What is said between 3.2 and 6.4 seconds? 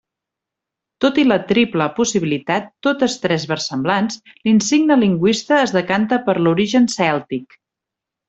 tres versemblants, l'insigne lingüista es decanta per